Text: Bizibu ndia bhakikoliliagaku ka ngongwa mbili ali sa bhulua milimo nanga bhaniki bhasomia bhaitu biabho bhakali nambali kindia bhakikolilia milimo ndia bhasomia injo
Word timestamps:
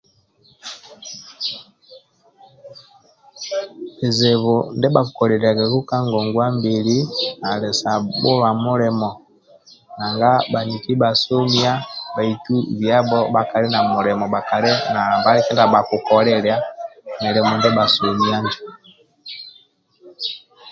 Bizibu 3.99 4.55
ndia 4.75 4.93
bhakikoliliagaku 4.95 5.79
ka 5.89 5.97
ngongwa 6.05 6.45
mbili 6.57 6.97
ali 7.49 7.69
sa 7.79 7.91
bhulua 8.03 8.49
milimo 8.63 9.09
nanga 9.97 10.31
bhaniki 10.51 10.93
bhasomia 11.01 11.73
bhaitu 12.15 12.55
biabho 12.79 13.19
bhakali 13.33 13.67
nambali 13.71 15.39
kindia 15.47 15.65
bhakikolilia 15.73 16.55
milimo 17.21 17.51
ndia 17.55 17.71
bhasomia 17.77 18.37
injo 18.43 18.61